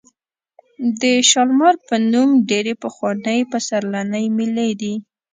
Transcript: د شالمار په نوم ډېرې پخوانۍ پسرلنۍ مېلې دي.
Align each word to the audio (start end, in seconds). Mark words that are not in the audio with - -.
د 1.01 1.03
شالمار 1.29 1.75
په 1.87 1.95
نوم 2.11 2.29
ډېرې 2.49 2.73
پخوانۍ 2.83 3.39
پسرلنۍ 3.51 4.25
مېلې 4.37 4.69
دي. 4.81 4.93